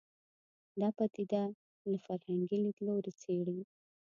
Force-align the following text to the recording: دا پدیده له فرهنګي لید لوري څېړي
دا 0.79 0.87
پدیده 0.97 1.43
له 1.91 1.97
فرهنګي 2.05 2.57
لید 2.63 2.77
لوري 2.87 3.11
څېړي 3.21 3.59